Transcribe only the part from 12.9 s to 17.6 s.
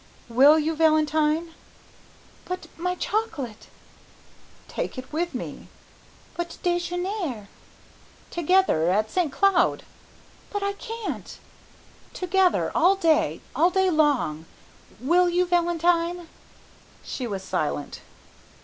day, all day long; will you, Valentine?" She was